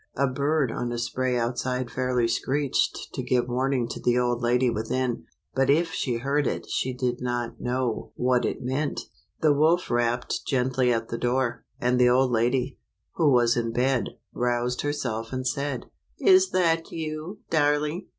A 0.15 0.25
bird 0.27 0.71
on 0.71 0.91
a 0.91 0.97
spray 0.97 1.37
outside 1.37 1.91
fairly 1.91 2.27
screeched 2.27 3.09
to 3.13 3.21
give 3.21 3.47
warning 3.47 3.87
to 3.89 3.99
the 3.99 4.17
old 4.17 4.41
lady 4.41 4.67
within, 4.67 5.25
but 5.53 5.69
if 5.69 5.91
she 5.93 6.17
heard 6.17 6.47
it 6.47 6.67
she 6.67 6.91
did 6.91 7.21
not 7.21 7.61
know 7.61 8.11
what 8.15 8.43
it 8.43 8.63
meant. 8.63 9.01
The 9.41 9.53
wolf 9.53 9.91
rapped 9.91 10.41
gently 10.47 10.91
at 10.91 11.09
the 11.09 11.19
door, 11.19 11.65
and 11.79 11.99
the 11.99 12.09
old 12.09 12.31
lady, 12.31 12.79
who 13.17 13.29
was 13.31 13.55
in 13.55 13.73
bed, 13.73 14.17
roused 14.33 14.81
herself 14.81 15.31
and 15.31 15.47
said," 15.47 15.85
Is 16.19 16.49
that 16.49 16.91
you, 16.91 17.41
darling? 17.51 18.07